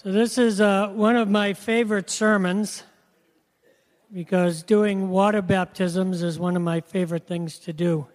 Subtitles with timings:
[0.00, 2.84] So, this is uh, one of my favorite sermons
[4.12, 8.06] because doing water baptisms is one of my favorite things to do.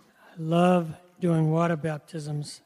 [0.00, 2.62] I love doing water baptisms.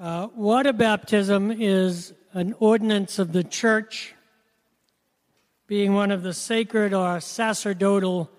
[0.00, 4.14] Uh, water baptism is an ordinance of the church,
[5.66, 8.30] being one of the sacred or sacerdotal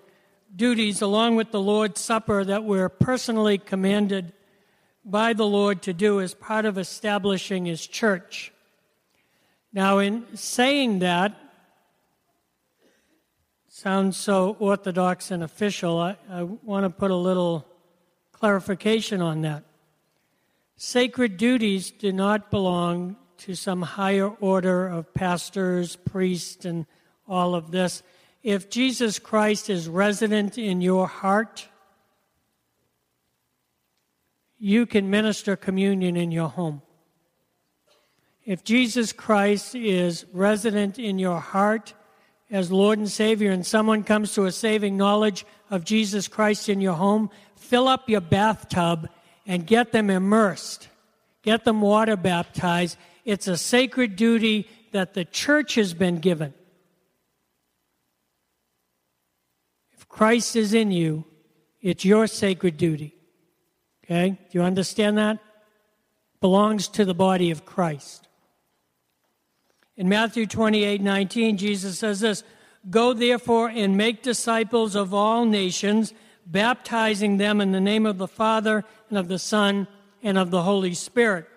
[0.55, 4.33] duties, along with the Lord's Supper, that we're personally commanded
[5.05, 8.51] by the Lord to do as part of establishing His church.
[9.75, 11.37] Now, in saying that,
[13.67, 17.67] sounds so orthodox and official, I, I want to put a little
[18.31, 19.65] clarification on that.
[20.77, 26.85] Sacred duties do not belong to some higher order of pastors, priests, and
[27.27, 28.01] all of this.
[28.43, 31.67] If Jesus Christ is resident in your heart,
[34.57, 36.81] you can minister communion in your home.
[38.45, 41.93] If Jesus Christ is resident in your heart
[42.51, 46.79] as Lord and Savior, and someone comes to a saving knowledge of Jesus Christ in
[46.79, 49.09] your home, fill up your bathtub
[49.47, 50.89] and get them immersed.
[51.41, 52.97] Get them water baptized.
[53.23, 56.53] It's a sacred duty that the church has been given.
[59.97, 61.25] If Christ is in you,
[61.81, 63.15] it's your sacred duty.
[64.03, 64.29] Okay?
[64.29, 65.39] Do you understand that?
[66.41, 68.27] Belongs to the body of Christ.
[69.97, 72.43] In Matthew 28 19, Jesus says this
[72.89, 76.13] Go therefore and make disciples of all nations,
[76.45, 79.87] baptizing them in the name of the Father and of the Son
[80.21, 81.47] and of the Holy Spirit.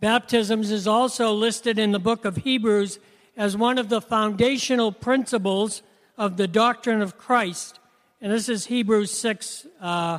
[0.00, 2.98] Baptisms is also listed in the book of Hebrews
[3.36, 5.82] as one of the foundational principles
[6.18, 7.78] of the doctrine of Christ.
[8.20, 10.18] And this is Hebrews 6, uh,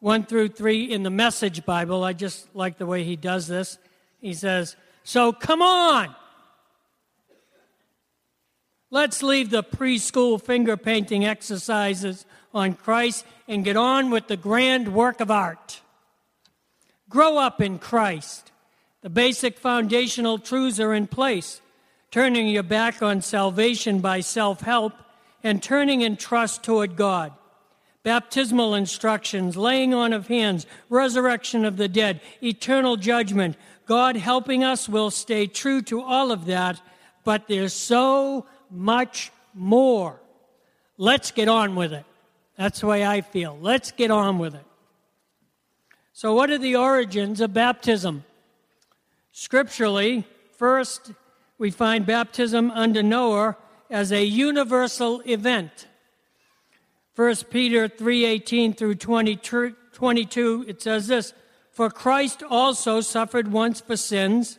[0.00, 2.04] 1 through 3 in the Message Bible.
[2.04, 3.78] I just like the way he does this.
[4.20, 6.14] He says, So come on!
[8.90, 14.94] Let's leave the preschool finger painting exercises on Christ and get on with the grand
[14.94, 15.80] work of art.
[17.10, 18.50] Grow up in Christ.
[19.02, 21.60] The basic foundational truths are in place.
[22.10, 24.94] Turning your back on salvation by self help
[25.44, 27.32] and turning in trust toward God.
[28.02, 33.56] Baptismal instructions, laying on of hands, resurrection of the dead, eternal judgment.
[33.84, 36.80] God helping us will stay true to all of that,
[37.24, 40.20] but there's so much more.
[40.96, 42.04] Let's get on with it.
[42.56, 43.56] That's the way I feel.
[43.60, 44.64] Let's get on with it.
[46.12, 48.24] So, what are the origins of baptism?
[49.30, 51.12] Scripturally, first,
[51.58, 53.56] we find baptism under Noah
[53.88, 55.86] as a universal event.
[57.14, 61.32] 1 Peter 3:18 through 22 it says this,
[61.70, 64.58] "For Christ also suffered once for sins,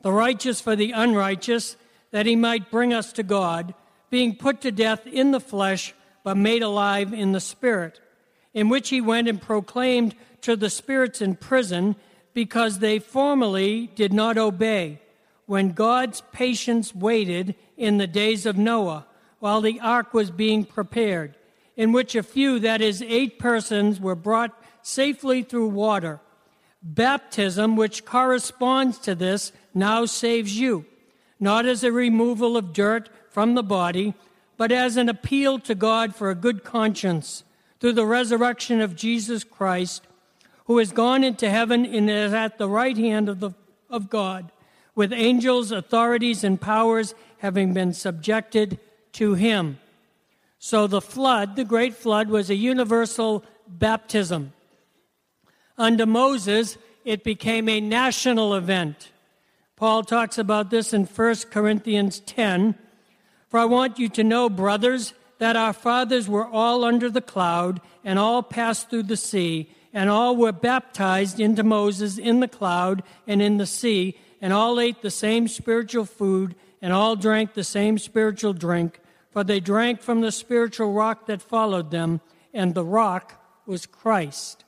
[0.00, 1.76] the righteous for the unrighteous,
[2.12, 3.74] that he might bring us to God,
[4.08, 8.00] being put to death in the flesh, but made alive in the spirit,
[8.54, 11.96] in which he went and proclaimed to the spirits in prison,
[12.34, 15.00] because they formerly did not obey,
[15.46, 19.06] when God's patience waited in the days of Noah,
[19.38, 21.36] while the ark was being prepared,
[21.76, 26.20] in which a few, that is, eight persons, were brought safely through water.
[26.82, 30.84] Baptism, which corresponds to this, now saves you
[31.42, 34.14] not as a removal of dirt from the body,
[34.56, 37.42] but as an appeal to God for a good conscience
[37.80, 40.06] through the resurrection of Jesus Christ,
[40.66, 43.50] who has gone into heaven and is at the right hand of, the,
[43.90, 44.52] of God,
[44.94, 48.78] with angels, authorities, and powers having been subjected
[49.12, 49.78] to him.
[50.60, 54.52] So the flood, the great flood, was a universal baptism.
[55.76, 59.11] Under Moses, it became a national event.
[59.76, 62.76] Paul talks about this in 1 Corinthians 10.
[63.48, 67.80] For I want you to know, brothers, that our fathers were all under the cloud,
[68.04, 73.02] and all passed through the sea, and all were baptized into Moses in the cloud
[73.26, 77.64] and in the sea, and all ate the same spiritual food, and all drank the
[77.64, 79.00] same spiritual drink,
[79.30, 82.20] for they drank from the spiritual rock that followed them,
[82.54, 84.64] and the rock was Christ.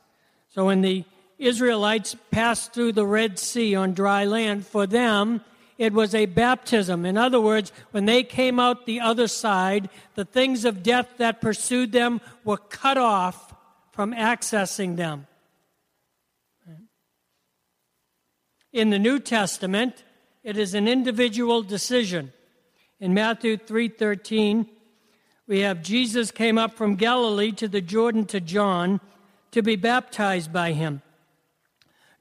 [0.51, 1.05] So in the
[1.45, 5.43] Israelites passed through the Red Sea on dry land, for them,
[5.77, 7.05] it was a baptism.
[7.05, 11.41] In other words, when they came out the other side, the things of death that
[11.41, 13.55] pursued them were cut off
[13.93, 15.27] from accessing them.
[18.73, 20.03] In the New Testament,
[20.43, 22.33] it is an individual decision.
[22.99, 24.69] In Matthew 3:13,
[25.47, 29.01] we have Jesus came up from Galilee to the Jordan to John
[29.53, 31.03] to be baptized by him.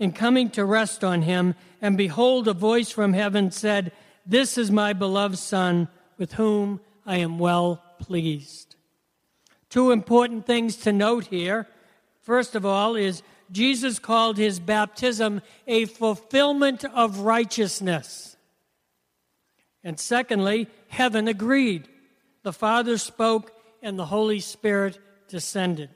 [0.00, 1.54] and coming to rest on him.
[1.80, 3.92] And behold, a voice from heaven said,
[4.26, 8.74] This is my beloved Son, with whom I am well pleased.
[9.68, 11.68] Two important things to note here.
[12.22, 18.36] First of all, is Jesus called his baptism a fulfillment of righteousness.
[19.82, 21.88] And secondly, heaven agreed.
[22.42, 23.52] The Father spoke
[23.82, 24.98] and the Holy Spirit
[25.28, 25.90] descended.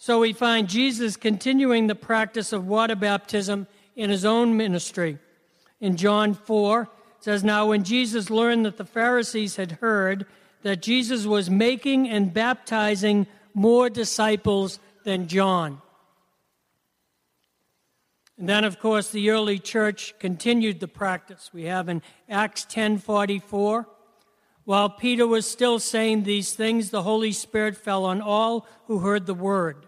[0.00, 3.66] So we find Jesus continuing the practice of water baptism
[3.96, 5.18] in his own ministry.
[5.80, 10.24] In John 4, it says, Now when Jesus learned that the Pharisees had heard
[10.62, 15.82] that Jesus was making and baptizing more disciples than John.
[18.38, 21.50] And then, of course, the early church continued the practice.
[21.52, 23.88] We have in Acts 10:44,
[24.64, 29.26] while Peter was still saying these things, the Holy Spirit fell on all who heard
[29.26, 29.87] the word.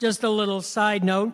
[0.00, 1.32] Just a little side note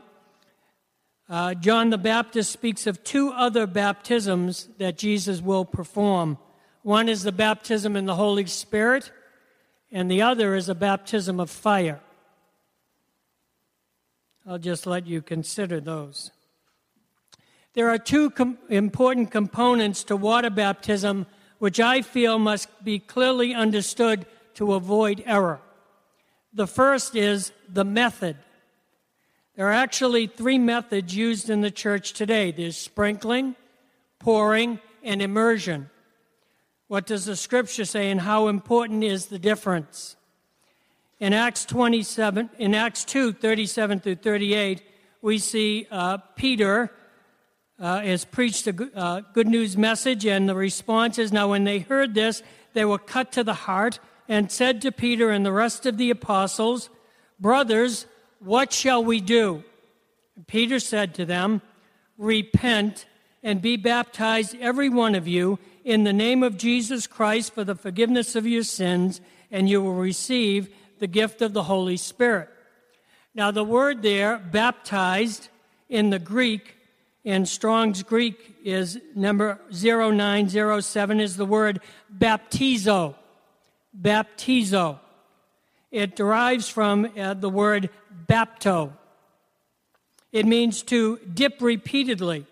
[1.29, 6.37] uh, John the Baptist speaks of two other baptisms that Jesus will perform.
[6.83, 9.11] One is the baptism in the Holy Spirit,
[9.91, 12.01] and the other is a baptism of fire.
[14.47, 16.33] I'll just let you consider those.
[17.73, 21.27] There are two com- important components to water baptism
[21.59, 25.63] which I feel must be clearly understood to avoid error.
[26.53, 28.37] The first is the method.
[29.55, 33.55] There are actually three methods used in the church today there's sprinkling,
[34.19, 35.91] pouring, and immersion.
[36.89, 40.17] What does the scripture say, and how important is the difference?
[41.21, 44.83] In Acts 27, in Acts 2, 37 through 38,
[45.21, 46.91] we see uh, Peter
[47.79, 51.81] uh, has preached a uh, good news message, and the response is now, when they
[51.81, 55.85] heard this, they were cut to the heart and said to Peter and the rest
[55.85, 56.89] of the apostles,
[57.39, 58.07] Brothers,
[58.45, 59.65] what shall we do?
[60.47, 61.63] Peter said to them,
[62.19, 63.07] Repent
[63.43, 67.75] and be baptized, every one of you, in the name of Jesus Christ for the
[67.75, 72.49] forgiveness of your sins, and you will receive the gift of the Holy Spirit.
[73.35, 75.49] Now, the word there, baptized,
[75.89, 76.77] in the Greek,
[77.25, 81.81] in Strong's Greek, is number 0907, is the word
[82.17, 83.15] baptizo.
[84.01, 84.99] Baptizo.
[85.91, 87.91] It derives from uh, the word
[88.33, 88.93] bapto.
[90.33, 92.47] It means to dip repeatedly,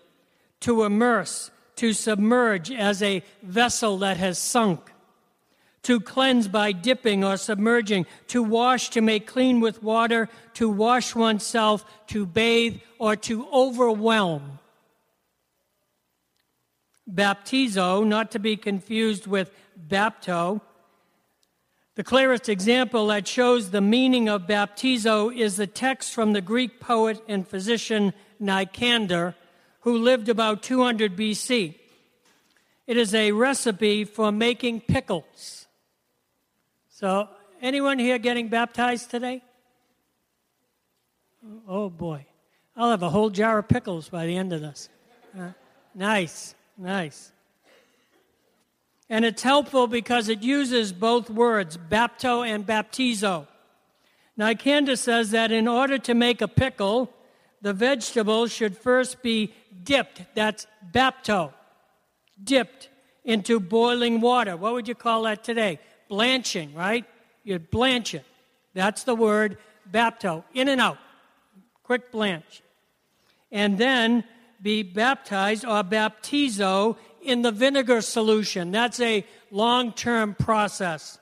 [0.59, 4.91] to immerse, to submerge as a vessel that has sunk,
[5.81, 11.15] to cleanse by dipping or submerging, to wash, to make clean with water, to wash
[11.15, 14.59] oneself, to bathe, or to overwhelm.
[17.11, 19.49] Baptizo, not to be confused with
[19.89, 20.61] bapto,
[21.95, 26.79] the clearest example that shows the meaning of baptizo is the text from the Greek
[26.79, 29.35] poet and physician Nicander,
[29.81, 31.75] who lived about 200 BC.
[32.87, 35.67] It is a recipe for making pickles.
[36.89, 37.27] So,
[37.61, 39.43] anyone here getting baptized today?
[41.67, 42.25] Oh boy.
[42.75, 44.89] I'll have a whole jar of pickles by the end of this.
[45.37, 45.49] Uh,
[45.93, 47.31] nice, nice.
[49.11, 53.45] And it's helpful because it uses both words, bapto and baptizo.
[54.39, 57.13] Nicander says that in order to make a pickle,
[57.61, 59.53] the vegetable should first be
[59.83, 60.21] dipped.
[60.33, 61.51] That's bapto.
[62.41, 62.87] Dipped
[63.25, 64.55] into boiling water.
[64.55, 65.81] What would you call that today?
[66.07, 67.03] Blanching, right?
[67.43, 68.25] You'd blanch it.
[68.73, 69.57] That's the word
[69.91, 70.45] bapto.
[70.53, 70.97] In and out.
[71.83, 72.63] Quick blanch.
[73.51, 74.23] And then
[74.61, 78.71] be baptized or baptizo in the vinegar solution.
[78.71, 81.19] That's a long term process.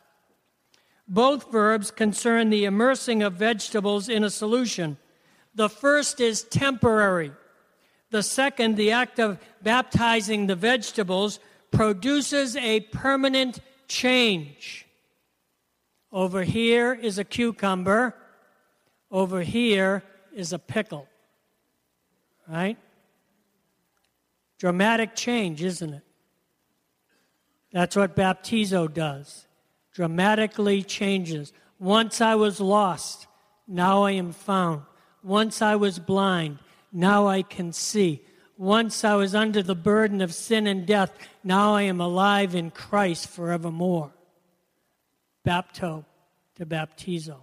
[1.08, 4.98] Both verbs concern the immersing of vegetables in a solution.
[5.56, 7.32] The first is temporary.
[8.12, 11.40] The second, the act of baptizing the vegetables,
[11.72, 14.86] produces a permanent change.
[16.12, 18.16] Over here is a cucumber,
[19.12, 20.04] over here
[20.34, 21.08] is a pickle.
[22.48, 22.78] Right?
[24.60, 26.04] Dramatic change, isn't it?
[27.72, 29.48] That's what baptizo does.
[29.94, 31.54] Dramatically changes.
[31.80, 33.28] Once I was lost,
[33.68, 34.84] now I am found.
[35.24, 36.60] Once I was blind,
[36.92, 38.22] now I can see.
[38.58, 41.14] Once I was under the burden of sin and death,
[41.44, 44.12] now I am alive in Christ forevermore.
[45.46, 46.04] Bapto
[46.56, 47.38] to baptizo.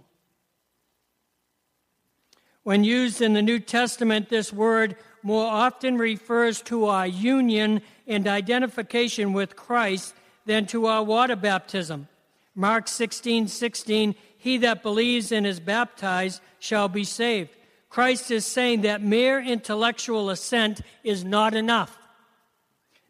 [2.67, 8.27] When used in the New Testament, this word more often refers to our union and
[8.27, 10.13] identification with Christ
[10.45, 12.09] than to our water baptism.
[12.55, 17.51] Mark 16 16, he that believes and is baptized shall be saved.
[17.89, 21.97] Christ is saying that mere intellectual assent is not enough.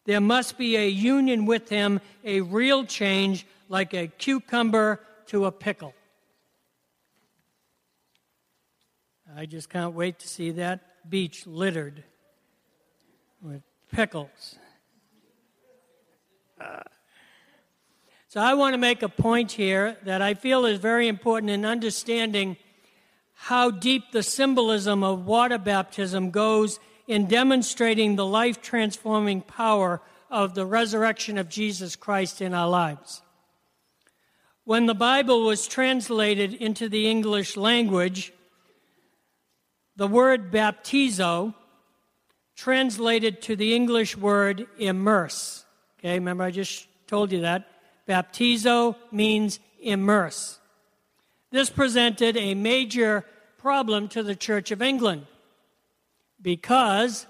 [0.05, 4.99] There must be a union with Him, a real change, like a cucumber
[5.29, 5.95] to a pickle.
[9.35, 12.03] I just can't wait to see that beach littered
[13.41, 14.57] with pickles.
[16.59, 16.81] Uh,
[18.29, 21.65] so I want to make a point here that I feel is very important in
[21.65, 22.57] understanding
[23.33, 30.55] how deep the symbolism of water baptism goes in demonstrating the life transforming power of
[30.55, 33.21] the resurrection of Jesus Christ in our lives.
[34.63, 38.33] When the Bible was translated into the English language,
[39.97, 41.55] the word baptizo
[42.55, 45.65] translated to the English word immerse.
[45.99, 47.67] Okay, remember I just told you that.
[48.07, 50.59] Baptizo means immerse.
[51.51, 53.25] This presented a major
[53.57, 55.25] problem to the Church of England
[56.41, 57.25] because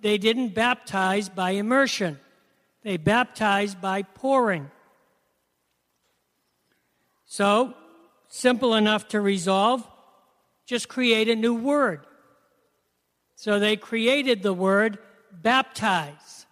[0.00, 2.20] they didn't baptize by immersion,
[2.82, 4.70] they baptized by pouring.
[7.24, 7.74] So,
[8.28, 9.86] simple enough to resolve,
[10.66, 12.06] just create a new word.
[13.42, 14.98] So they created the word
[15.32, 16.46] baptize.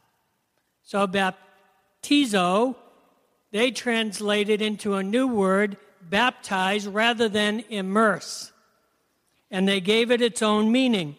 [0.82, 2.74] So, baptizo,
[3.52, 8.50] they translated into a new word baptize rather than immerse.
[9.52, 11.14] And they gave it its own meaning.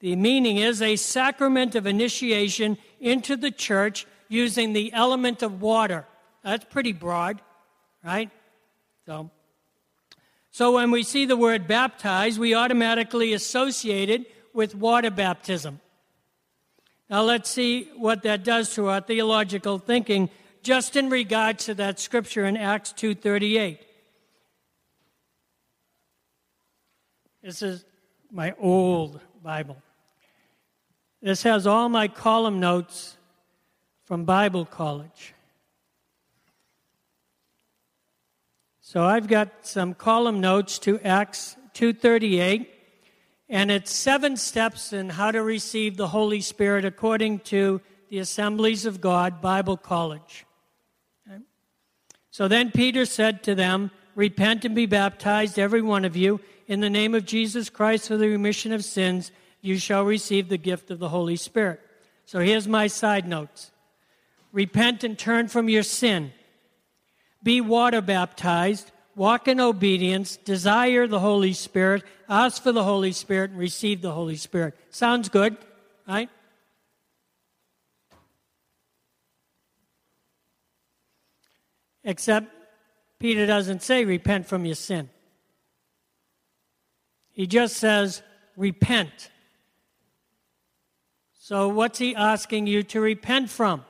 [0.00, 6.04] The meaning is a sacrament of initiation into the church using the element of water.
[6.44, 7.40] That's pretty broad,
[8.04, 8.28] right?
[9.06, 9.30] So,
[10.50, 15.80] so when we see the word baptize, we automatically associate it with water baptism.
[17.08, 20.30] Now let's see what that does to our theological thinking
[20.62, 23.78] just in regards to that scripture in Acts 2:38.
[27.42, 27.84] This is
[28.30, 29.82] my old Bible.
[31.22, 33.16] This has all my column notes
[34.04, 35.34] from Bible college.
[38.80, 42.79] So I've got some column notes to Acts 238
[43.50, 48.86] and it's seven steps in how to receive the Holy Spirit according to the Assemblies
[48.86, 50.46] of God Bible College.
[51.28, 51.42] Okay.
[52.30, 56.78] So then Peter said to them, Repent and be baptized, every one of you, in
[56.78, 60.92] the name of Jesus Christ for the remission of sins, you shall receive the gift
[60.92, 61.80] of the Holy Spirit.
[62.26, 63.72] So here's my side notes
[64.52, 66.32] Repent and turn from your sin.
[67.42, 68.92] Be water baptized.
[69.20, 70.38] Walk in obedience.
[70.38, 72.04] Desire the Holy Spirit.
[72.26, 74.74] Ask for the Holy Spirit and receive the Holy Spirit.
[74.88, 75.58] Sounds good,
[76.08, 76.30] right?
[82.02, 82.46] Except
[83.18, 85.10] Peter doesn't say repent from your sin.
[87.30, 88.22] He just says,
[88.56, 89.28] repent.
[91.38, 93.84] So, what's he asking you to repent from?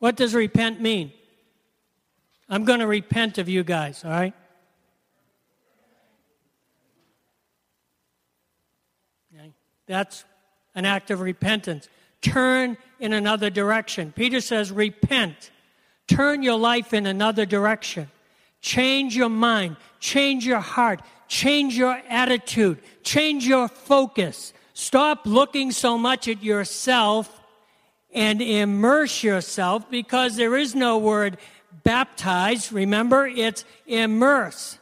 [0.00, 1.12] What does repent mean?
[2.52, 4.34] I'm going to repent of you guys, all right?
[9.86, 10.26] That's
[10.74, 11.88] an act of repentance.
[12.20, 14.12] Turn in another direction.
[14.14, 15.50] Peter says, repent.
[16.06, 18.10] Turn your life in another direction.
[18.60, 19.76] Change your mind.
[19.98, 21.00] Change your heart.
[21.28, 22.78] Change your attitude.
[23.02, 24.52] Change your focus.
[24.74, 27.40] Stop looking so much at yourself
[28.12, 31.38] and immerse yourself because there is no word
[31.84, 32.72] baptize.
[32.72, 34.78] Remember, it's immerse.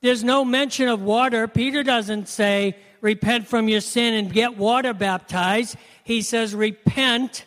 [0.00, 1.48] There's no mention of water.
[1.48, 5.76] Peter doesn't say, repent from your sin and get water baptized.
[6.04, 7.44] He says, repent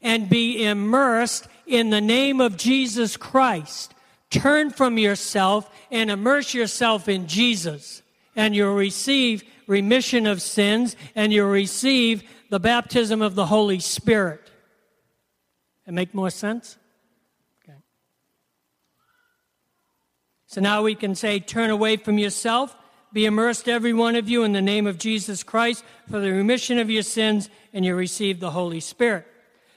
[0.00, 3.94] and be immersed in the name of Jesus Christ.
[4.30, 8.02] Turn from yourself and immerse yourself in Jesus,
[8.34, 14.50] and you'll receive remission of sins and you'll receive the baptism of the Holy Spirit.
[15.86, 16.76] That make more sense?
[20.52, 22.76] So now we can say, turn away from yourself,
[23.10, 26.78] be immersed, every one of you, in the name of Jesus Christ for the remission
[26.78, 29.26] of your sins, and you receive the Holy Spirit.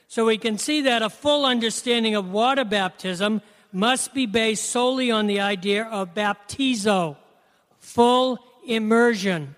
[0.09, 3.41] So we can see that a full understanding of water baptism
[3.71, 7.15] must be based solely on the idea of baptizo,
[7.79, 9.55] full immersion,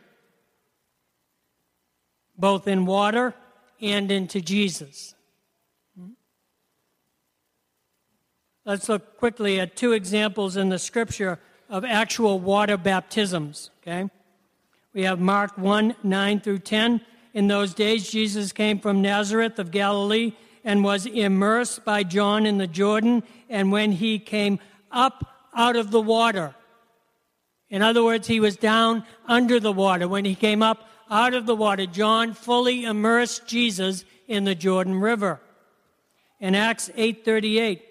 [2.38, 3.34] both in water
[3.82, 5.16] and into Jesus.
[8.68, 13.70] Let's look quickly at two examples in the scripture of actual water baptisms.
[13.82, 14.10] Okay?
[14.94, 17.00] We have Mark 1 9 through 10.
[17.34, 20.34] In those days, Jesus came from Nazareth of Galilee
[20.66, 23.24] and was immersed by John in the Jordan.
[23.50, 24.60] And when he came
[24.92, 26.54] up out of the water,
[27.70, 30.10] in other words, he was down under the water.
[30.10, 35.00] When he came up out of the water, John fully immersed Jesus in the Jordan
[35.00, 35.40] River.
[36.42, 37.84] In Acts 8:38,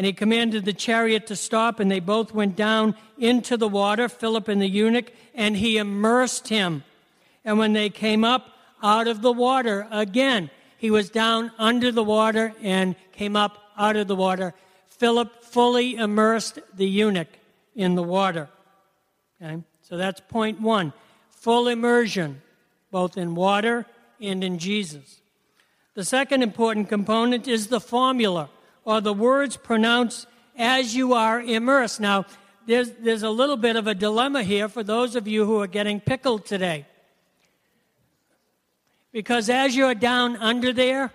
[0.00, 4.08] and he commanded the chariot to stop, and they both went down into the water,
[4.08, 6.84] Philip and the eunuch, and he immersed him.
[7.44, 8.48] And when they came up
[8.82, 13.96] out of the water again, he was down under the water and came up out
[13.96, 14.54] of the water.
[14.88, 17.28] Philip fully immersed the eunuch
[17.76, 18.48] in the water.
[19.42, 19.62] Okay?
[19.82, 20.94] So that's point one
[21.28, 22.40] full immersion,
[22.90, 23.84] both in water
[24.18, 25.20] and in Jesus.
[25.92, 28.48] The second important component is the formula
[28.84, 32.00] or the words pronounced as you are immersed.
[32.00, 32.26] Now,
[32.66, 35.66] there's, there's a little bit of a dilemma here for those of you who are
[35.66, 36.86] getting pickled today.
[39.12, 41.10] Because as you're down under there,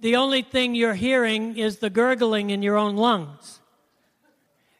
[0.00, 3.60] the only thing you're hearing is the gurgling in your own lungs.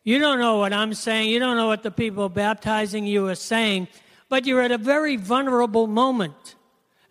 [0.03, 1.31] You don't know what I'm saying.
[1.31, 3.89] You don't know what the people baptizing you are saying,
[4.29, 6.57] but you're at a very vulnerable moment.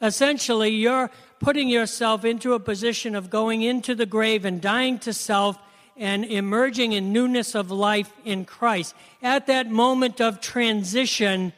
[0.01, 1.10] Essentially, you're
[1.41, 5.57] putting yourself into a position of going into the grave and dying to self
[5.98, 8.93] and emerging in newness of life in Christ.
[9.21, 11.51] At that moment of transition,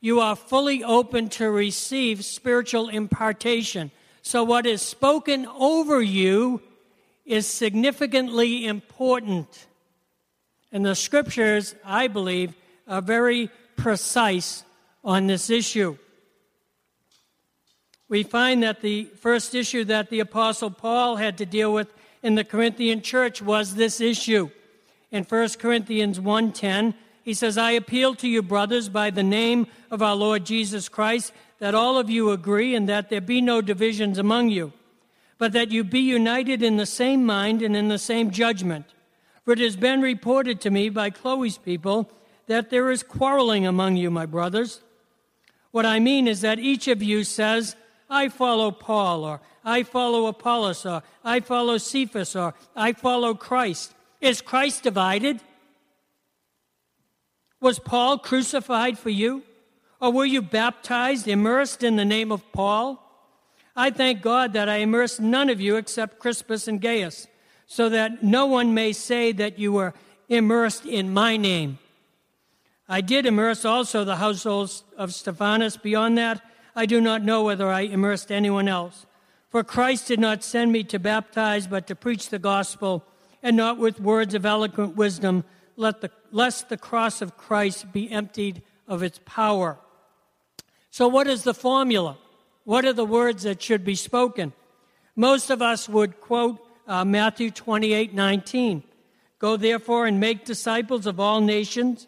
[0.00, 3.90] you are fully open to receive spiritual impartation.
[4.22, 6.62] So, what is spoken over you
[7.26, 9.66] is significantly important.
[10.72, 12.54] And the scriptures, I believe,
[12.88, 14.64] are very precise
[15.04, 15.96] on this issue.
[18.10, 21.94] We find that the first issue that the Apostle Paul had to deal with
[22.24, 24.50] in the Corinthian church was this issue.
[25.12, 30.02] In 1 Corinthians 1:10, he says, "I appeal to you, brothers, by the name of
[30.02, 34.18] our Lord Jesus Christ, that all of you agree and that there be no divisions
[34.18, 34.72] among you,
[35.38, 38.86] but that you be united in the same mind and in the same judgment."
[39.44, 42.10] For it has been reported to me by Chloe's people
[42.48, 44.80] that there is quarreling among you, my brothers.
[45.70, 47.76] What I mean is that each of you says,
[48.10, 53.94] I follow Paul, or I follow Apollos, or I follow Cephas, or I follow Christ.
[54.20, 55.40] Is Christ divided?
[57.60, 59.44] Was Paul crucified for you?
[60.00, 63.06] Or were you baptized, immersed in the name of Paul?
[63.76, 67.28] I thank God that I immersed none of you except Crispus and Gaius
[67.66, 69.94] so that no one may say that you were
[70.28, 71.78] immersed in my name.
[72.88, 75.76] I did immerse also the households of Stephanas.
[75.76, 76.42] Beyond that,
[76.74, 79.06] I do not know whether I immersed anyone else.
[79.48, 83.04] For Christ did not send me to baptize, but to preach the gospel,
[83.42, 85.44] and not with words of eloquent wisdom,
[85.76, 89.78] let the, lest the cross of Christ be emptied of its power.
[90.90, 92.18] So, what is the formula?
[92.64, 94.52] What are the words that should be spoken?
[95.16, 98.82] Most of us would quote uh, Matthew 28 19.
[99.38, 102.06] Go therefore and make disciples of all nations,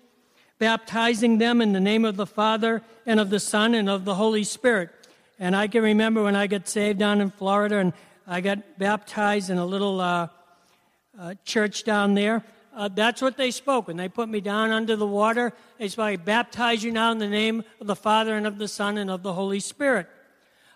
[0.62, 4.14] baptizing them in the name of the Father and of the Son and of the
[4.14, 4.90] Holy Spirit.
[5.40, 7.92] And I can remember when I got saved down in Florida and
[8.29, 10.29] I got baptized in a little uh,
[11.18, 12.44] uh, church down there.
[12.72, 13.88] Uh, that's what they spoke.
[13.88, 17.18] When they put me down under the water, they said, I baptize you now in
[17.18, 20.07] the name of the Father and of the Son and of the Holy Spirit.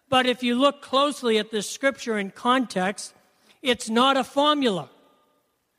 [0.08, 3.14] But if you look closely at this scripture in context,
[3.62, 4.88] it's not a formula,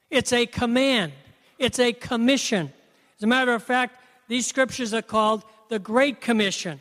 [0.10, 1.12] it's a command,
[1.60, 2.72] it's a commission.
[3.18, 6.80] As a matter of fact, these scriptures are called the Great Commission.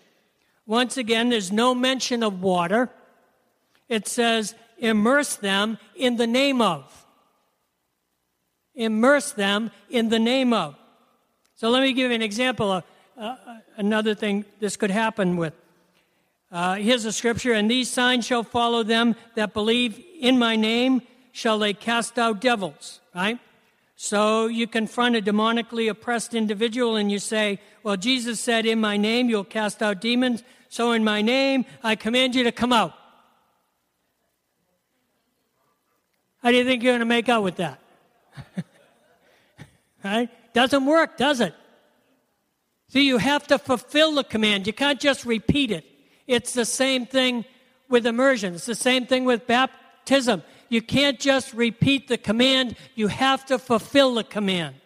[0.66, 2.90] Once again, there's no mention of water.
[3.88, 7.06] It says, immerse them in the name of.
[8.74, 10.76] Immerse them in the name of.
[11.54, 12.84] So let me give you an example of
[13.16, 13.36] uh,
[13.76, 15.54] another thing this could happen with.
[16.52, 21.00] Uh, here's a scripture, and these signs shall follow them that believe in my name,
[21.32, 23.38] shall they cast out devils, right?
[23.96, 28.98] So you confront a demonically oppressed individual and you say, Well, Jesus said, In my
[28.98, 30.44] name you'll cast out demons.
[30.68, 32.92] So in my name I command you to come out.
[36.42, 37.80] How do you think you're going to make out with that?
[40.04, 40.28] right?
[40.52, 41.54] Doesn't work, does it?
[42.88, 44.66] See, you have to fulfill the command.
[44.66, 45.84] You can't just repeat it.
[46.26, 47.44] It's the same thing
[47.88, 48.54] with immersion.
[48.54, 50.42] It's the same thing with baptism.
[50.68, 54.76] You can't just repeat the command, you have to fulfill the command.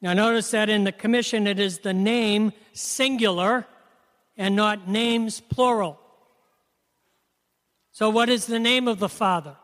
[0.00, 3.66] Now, notice that in the commission it is the name singular
[4.36, 6.00] and not names plural.
[7.92, 9.56] So, what is the name of the Father?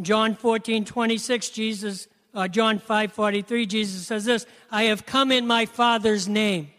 [0.00, 5.46] John 14, 26, Jesus, uh, John 5, 43, Jesus says this I have come in
[5.46, 6.70] my Father's name.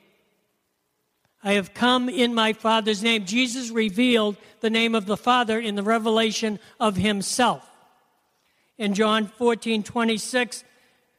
[1.44, 3.26] I have come in my Father's name.
[3.26, 7.70] Jesus revealed the name of the Father in the revelation of himself.
[8.78, 10.64] In John 14, 26,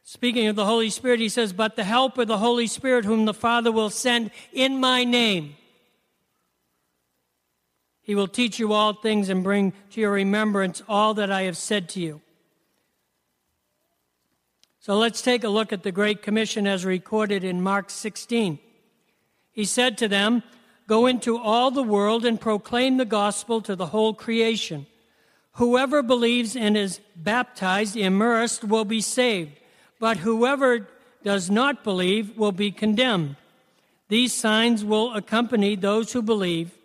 [0.03, 3.33] speaking of the Holy Spirit, he says, But the Helper, the Holy Spirit, whom the
[3.33, 5.55] Father will send in my name,
[8.01, 11.57] he will teach you all things and bring to your remembrance all that I have
[11.57, 12.21] said to you.
[14.79, 18.59] So let's take a look at the Great Commission as recorded in Mark 16.
[19.55, 20.43] He said to them,
[20.85, 24.85] Go into all the world and proclaim the gospel to the whole creation.
[25.53, 29.53] Whoever believes and is baptized, immersed, will be saved,
[29.99, 30.87] but whoever
[31.23, 33.37] does not believe will be condemned.
[34.09, 36.77] These signs will accompany those who believe.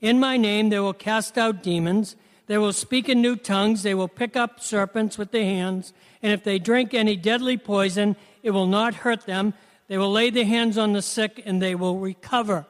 [0.00, 2.16] In my name they will cast out demons,
[2.48, 6.32] they will speak in new tongues, they will pick up serpents with their hands, and
[6.32, 9.54] if they drink any deadly poison, it will not hurt them.
[9.88, 12.66] They will lay their hands on the sick and they will recover.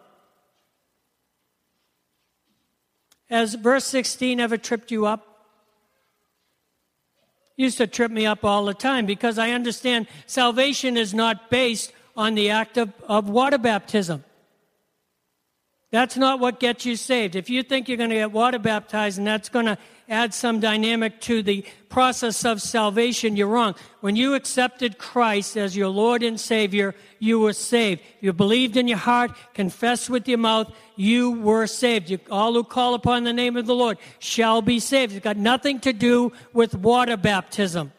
[3.30, 5.26] Has verse 16 ever tripped you up?
[7.56, 11.92] Used to trip me up all the time because I understand salvation is not based
[12.16, 14.24] on the act of, of water baptism.
[15.90, 17.36] That's not what gets you saved.
[17.36, 20.60] If you think you're going to get water baptized and that's going to add some
[20.60, 23.74] dynamic to the process of salvation, you're wrong.
[24.00, 28.02] When you accepted Christ as your Lord and Savior, you were saved.
[28.20, 32.10] You believed in your heart, confessed with your mouth, you were saved.
[32.10, 35.14] You, all who call upon the name of the Lord shall be saved.
[35.14, 37.92] It's got nothing to do with water baptism.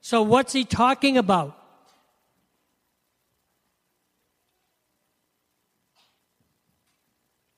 [0.00, 1.58] So what's he talking about?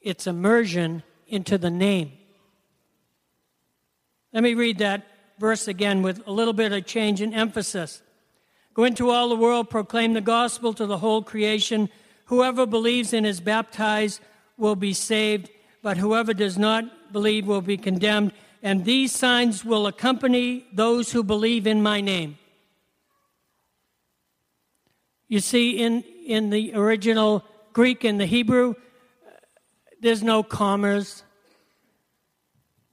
[0.00, 2.12] It's immersion into the name.
[4.34, 5.06] Let me read that
[5.38, 8.02] verse again with a little bit of change in emphasis.
[8.74, 11.88] Go into all the world, proclaim the gospel to the whole creation.
[12.24, 14.20] Whoever believes and is baptized
[14.56, 15.50] will be saved,
[15.82, 18.32] but whoever does not believe will be condemned.
[18.60, 22.36] And these signs will accompany those who believe in my name.
[25.28, 28.74] You see, in, in the original Greek and the Hebrew,
[30.00, 31.22] there's no commas,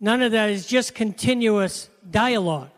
[0.03, 2.71] None of that is just continuous dialogue.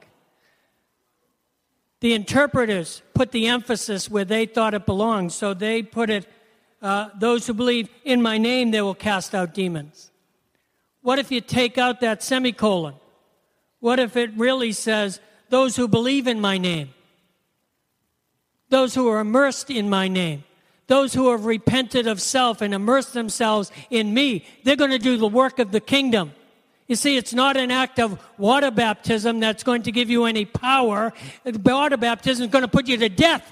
[2.01, 6.27] The interpreters put the emphasis where they thought it belonged, so they put it,
[6.81, 10.12] uh, those who believe in my name, they will cast out demons.
[11.01, 12.95] What if you take out that semicolon?
[13.79, 16.89] What if it really says, those who believe in my name?
[18.67, 20.43] Those who are immersed in my name?
[20.88, 25.15] Those who have repented of self and immersed themselves in me, they're going to do
[25.15, 26.33] the work of the kingdom.
[26.87, 30.45] You see, it's not an act of water baptism that's going to give you any
[30.45, 31.13] power.
[31.45, 33.51] Water baptism is going to put you to death.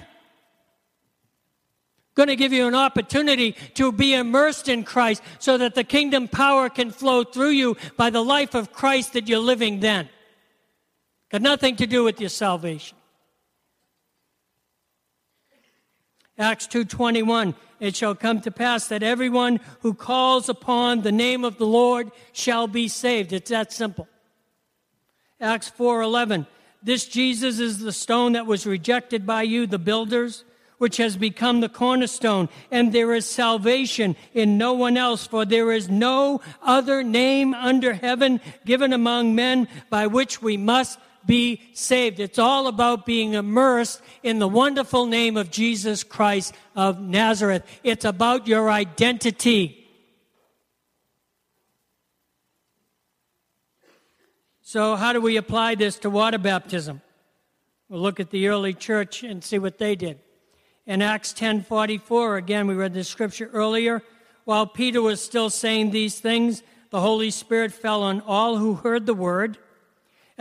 [2.14, 6.28] Going to give you an opportunity to be immersed in Christ so that the kingdom
[6.28, 10.10] power can flow through you by the life of Christ that you're living then.
[11.30, 12.98] Got nothing to do with your salvation.
[16.38, 21.58] Acts 2:21 It shall come to pass that everyone who calls upon the name of
[21.58, 23.32] the Lord shall be saved.
[23.32, 24.06] It's that simple.
[25.40, 26.46] Acts 4:11
[26.80, 30.44] This Jesus is the stone that was rejected by you the builders
[30.78, 35.72] which has become the cornerstone and there is salvation in no one else for there
[35.72, 42.20] is no other name under heaven given among men by which we must be saved.
[42.20, 47.64] It's all about being immersed in the wonderful name of Jesus Christ of Nazareth.
[47.82, 49.78] It's about your identity.
[54.62, 57.02] So, how do we apply this to water baptism?
[57.88, 60.18] We'll look at the early church and see what they did.
[60.86, 64.02] In Acts 10:44, again we read this scripture earlier,
[64.44, 69.04] while Peter was still saying these things, the Holy Spirit fell on all who heard
[69.04, 69.58] the word.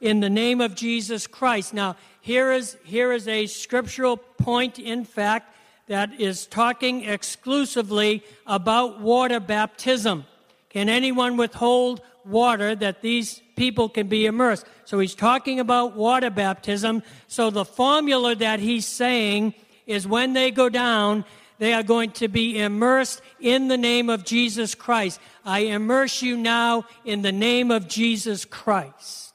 [0.00, 1.74] in the name of Jesus Christ.
[1.74, 5.54] Now, here is, here is a scriptural point, in fact,
[5.86, 10.24] that is talking exclusively about water baptism.
[10.68, 14.66] Can anyone withhold water that these people can be immersed?
[14.84, 17.02] So he's talking about water baptism.
[17.26, 19.54] So the formula that he's saying
[19.86, 21.24] is when they go down,
[21.58, 25.18] they are going to be immersed in the name of Jesus Christ.
[25.44, 29.27] I immerse you now in the name of Jesus Christ.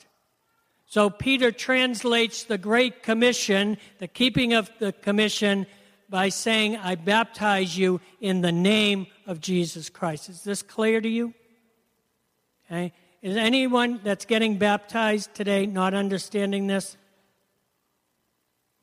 [0.94, 5.66] So Peter translates the Great Commission, the keeping of the commission,
[6.08, 10.30] by saying, I baptize you in the name of Jesus Christ.
[10.30, 11.34] Is this clear to you?
[12.68, 12.94] Okay.
[13.24, 16.96] Is anyone that's getting baptized today not understanding this?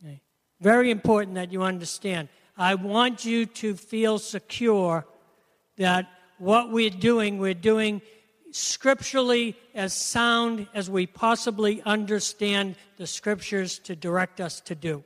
[0.03, 0.21] Okay.
[0.61, 2.29] Very important that you understand.
[2.57, 5.07] I want you to feel secure
[5.77, 8.03] that what we're doing, we're doing
[8.53, 15.05] scripturally as sound as we possibly understand the scriptures to direct us to do.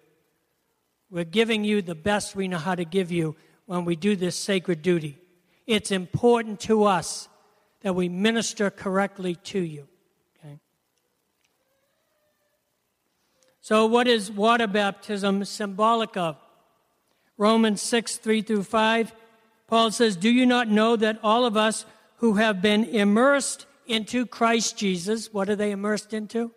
[1.10, 4.36] We're giving you the best we know how to give you when we do this
[4.36, 5.18] sacred duty.
[5.66, 7.28] It's important to us
[7.82, 9.86] that we minister correctly to you.
[10.38, 10.58] Okay?
[13.60, 16.36] So, what is water baptism symbolic of?
[17.36, 19.14] Romans 6 3 through 5.
[19.66, 21.84] Paul says, Do you not know that all of us
[22.24, 26.52] who have been immersed into Christ Jesus, what are they immersed into?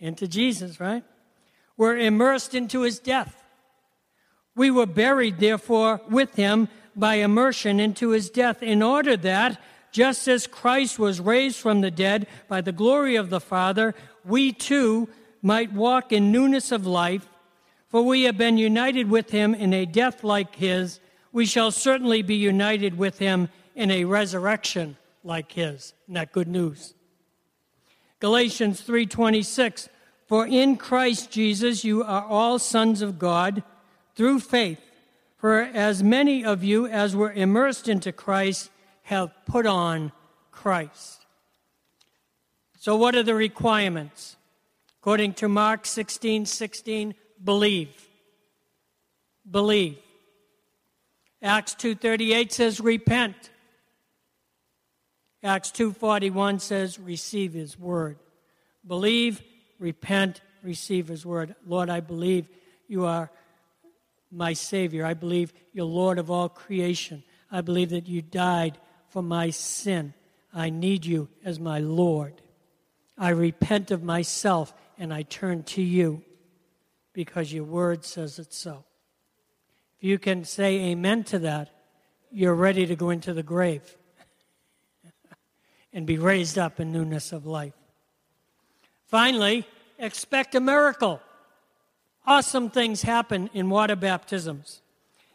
[0.00, 1.04] Into Jesus, right?
[1.76, 3.44] Were immersed into his death.
[4.56, 6.66] We were buried, therefore, with him
[6.96, 11.92] by immersion into his death, in order that, just as Christ was raised from the
[11.92, 13.94] dead by the glory of the Father,
[14.24, 15.08] we too
[15.40, 17.28] might walk in newness of life.
[17.90, 20.98] For we have been united with him in a death like his
[21.32, 25.94] we shall certainly be united with him in a resurrection like his.
[26.04, 26.94] Isn't that good news?
[28.18, 29.88] Galatians 3:26
[30.26, 33.62] For in Christ Jesus you are all sons of God
[34.16, 34.80] through faith.
[35.36, 38.70] For as many of you as were immersed into Christ
[39.04, 40.10] have put on
[40.50, 41.24] Christ.
[42.80, 44.36] So what are the requirements?
[45.00, 47.14] According to Mark 16:16, 16,
[47.44, 48.08] believe.
[49.48, 49.98] Believe.
[51.40, 53.50] Acts 2:38 says repent.
[55.42, 58.18] Acts 2:41 says receive his word.
[58.86, 59.42] Believe,
[59.78, 61.54] repent, receive his word.
[61.66, 62.48] Lord, I believe
[62.88, 63.30] you are
[64.30, 65.06] my savior.
[65.06, 67.22] I believe you're Lord of all creation.
[67.50, 70.14] I believe that you died for my sin.
[70.52, 72.42] I need you as my Lord.
[73.16, 76.22] I repent of myself and I turn to you
[77.12, 78.84] because your word says it so.
[79.98, 81.70] If you can say amen to that,
[82.30, 83.97] you're ready to go into the grave
[85.98, 87.72] and be raised up in newness of life.
[89.08, 89.66] Finally,
[89.98, 91.20] expect a miracle.
[92.24, 94.80] Awesome things happen in water baptisms.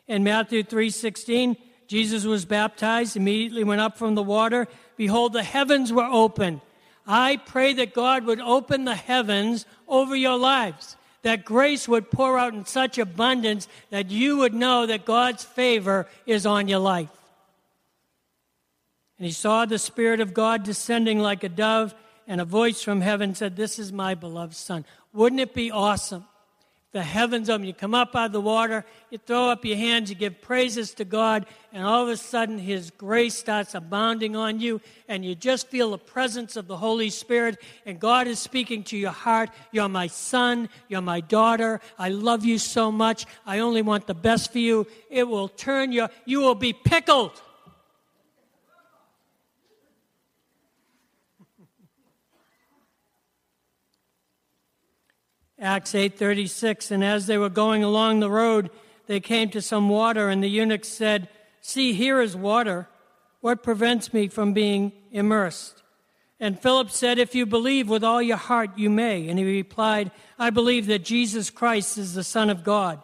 [0.07, 4.69] In Matthew 3:16, Jesus was baptized, immediately went up from the water.
[4.95, 6.61] Behold, the heavens were opened.
[7.05, 12.39] I pray that God would open the heavens over your lives that grace would pour
[12.39, 17.09] out in such abundance that you would know that God's favor is on your life.
[19.23, 21.95] And he saw the Spirit of God descending like a dove,
[22.27, 24.83] and a voice from heaven said, This is my beloved Son.
[25.13, 26.25] Wouldn't it be awesome
[26.93, 27.65] the heavens open.
[27.65, 30.93] You come up out of the water, you throw up your hands, you give praises
[30.93, 35.33] to God, and all of a sudden His grace starts abounding on you, and you
[35.33, 39.49] just feel the presence of the Holy Spirit, and God is speaking to your heart.
[39.71, 41.81] You're my son, you're my daughter.
[41.97, 43.25] I love you so much.
[43.43, 44.85] I only want the best for you.
[45.09, 47.41] It will turn your, you will be pickled.
[55.63, 58.69] Acts 8:36 and as they were going along the road
[59.07, 61.29] they came to some water and the eunuch said
[61.61, 62.89] see here is water.
[63.39, 65.81] What prevents me from being immersed?
[66.37, 69.29] And Philip said if you believe with all your heart you may.
[69.29, 73.01] And he replied I believe that Jesus Christ is the son of God.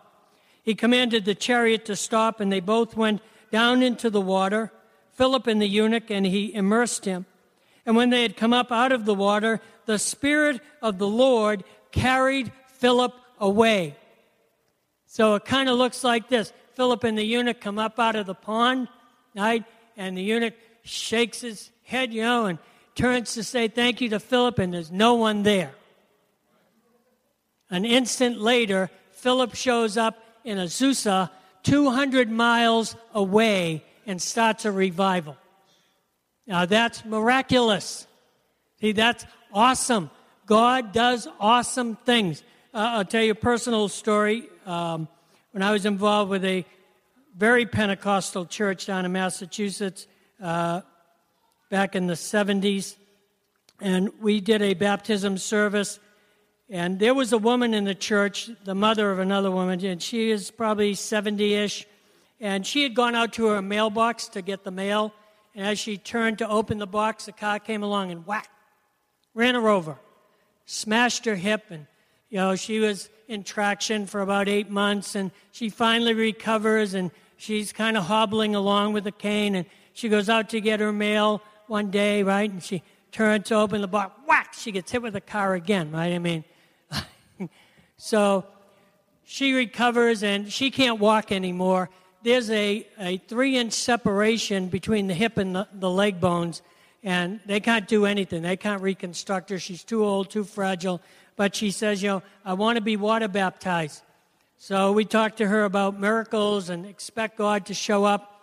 [0.61, 4.73] He commanded the chariot to stop and they both went down into the water
[5.13, 7.25] Philip and the eunuch and he immersed him.
[7.85, 11.63] And when they had come up out of the water the Spirit of the Lord
[11.91, 13.95] carried Philip away.
[15.05, 18.25] So it kind of looks like this Philip and the eunuch come up out of
[18.25, 18.87] the pond,
[19.35, 19.63] right?
[19.97, 22.59] And the eunuch shakes his head, you know, and
[22.95, 25.73] turns to say thank you to Philip, and there's no one there.
[27.69, 31.29] An instant later, Philip shows up in Azusa,
[31.63, 35.37] 200 miles away, and starts a revival.
[36.47, 38.07] Now that's miraculous.
[38.81, 40.09] See, that's awesome.
[40.49, 42.41] God does awesome things.
[42.73, 44.49] Uh, I'll tell you a personal story.
[44.65, 45.07] Um,
[45.51, 46.65] when I was involved with a
[47.37, 50.07] very Pentecostal church down in Massachusetts
[50.41, 50.81] uh,
[51.69, 52.95] back in the 70s,
[53.79, 55.99] and we did a baptism service
[56.67, 60.31] and there was a woman in the church, the mother of another woman, and she
[60.31, 61.85] is probably 70 ish.
[62.39, 65.13] And she had gone out to her mailbox to get the mail.
[65.53, 68.49] And as she turned to open the box, a car came along and whack,
[69.35, 69.97] ran her over,
[70.69, 71.65] smashed her hip.
[71.69, 71.87] And,
[72.29, 75.15] you know, she was in traction for about eight months.
[75.15, 79.55] And she finally recovers and she's kind of hobbling along with a cane.
[79.55, 82.49] And she goes out to get her mail one day, right?
[82.49, 85.91] And she turns to open the box, whack, she gets hit with a car again,
[85.91, 86.13] right?
[86.13, 86.43] I mean,
[87.97, 88.45] so
[89.25, 91.89] she recovers and she can't walk anymore.
[92.21, 96.61] There's a, a three inch separation between the hip and the, the leg bones,
[97.03, 98.41] and they can't do anything.
[98.41, 99.59] They can't reconstruct her.
[99.59, 101.01] She's too old, too fragile.
[101.35, 104.03] But she says, You know, I want to be water baptized.
[104.57, 108.41] So we talked to her about miracles and expect God to show up.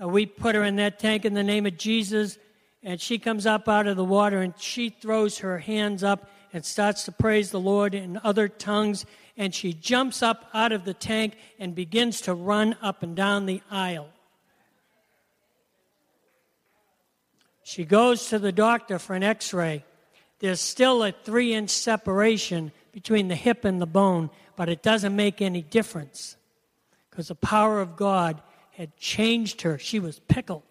[0.00, 2.38] Uh, we put her in that tank in the name of Jesus,
[2.84, 6.64] and she comes up out of the water and she throws her hands up and
[6.64, 9.04] starts to praise the Lord in other tongues.
[9.36, 13.46] And she jumps up out of the tank and begins to run up and down
[13.46, 14.08] the aisle.
[17.66, 19.82] She goes to the doctor for an x ray.
[20.38, 25.16] There's still a three inch separation between the hip and the bone, but it doesn't
[25.16, 26.36] make any difference
[27.10, 29.80] because the power of God had changed her.
[29.80, 30.62] She was pickled.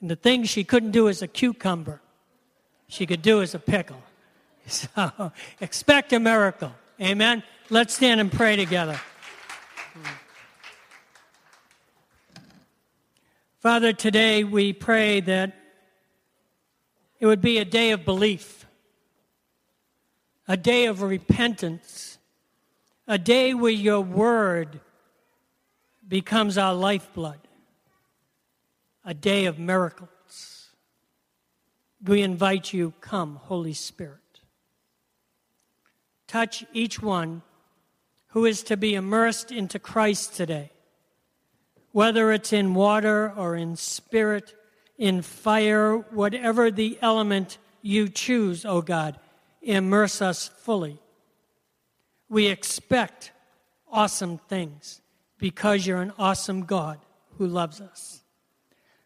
[0.00, 2.00] And the things she couldn't do as a cucumber,
[2.86, 4.02] she could do as a pickle.
[4.68, 6.72] So expect a miracle.
[7.00, 7.42] Amen.
[7.70, 9.00] Let's stand and pray together.
[13.60, 15.54] Father, today we pray that
[17.18, 18.66] it would be a day of belief,
[20.46, 22.18] a day of repentance,
[23.08, 24.80] a day where your word
[26.06, 27.40] becomes our lifeblood,
[29.04, 30.68] a day of miracles.
[32.04, 34.20] We invite you, come, Holy Spirit
[36.26, 37.42] touch each one
[38.28, 40.70] who is to be immersed into Christ today,
[41.96, 44.54] whether it's in water or in spirit,
[44.98, 49.18] in fire, whatever the element you choose, O oh God,
[49.62, 50.98] immerse us fully.
[52.28, 53.32] We expect
[53.90, 55.00] awesome things
[55.38, 56.98] because you're an awesome God
[57.38, 58.22] who loves us.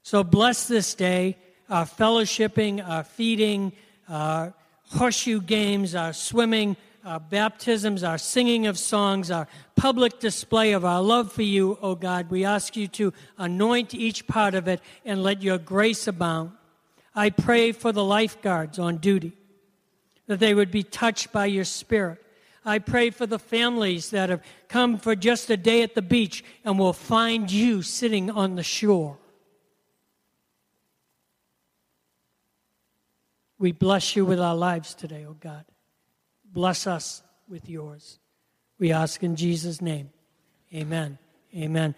[0.03, 3.70] So bless this day, our fellowshipping, our feeding,
[4.09, 4.53] our
[4.87, 11.00] horseshoe games, our swimming, our baptisms, our singing of songs, our public display of our
[11.02, 12.30] love for you, O God.
[12.30, 16.52] We ask you to anoint each part of it and let your grace abound.
[17.14, 19.32] I pray for the lifeguards on duty,
[20.26, 22.22] that they would be touched by your spirit.
[22.64, 26.44] I pray for the families that have come for just a day at the beach
[26.64, 29.16] and will find you sitting on the shore.
[33.58, 35.64] We bless you with our lives today, O God.
[36.52, 38.18] Bless us with yours.
[38.78, 40.10] We ask in Jesus' name.
[40.74, 41.18] Amen.
[41.54, 41.94] Amen.